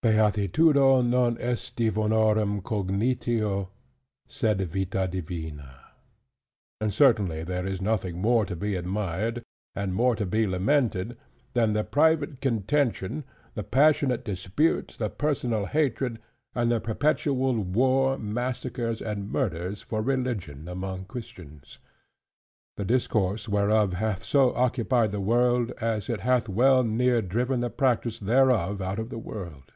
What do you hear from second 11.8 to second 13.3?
private contention,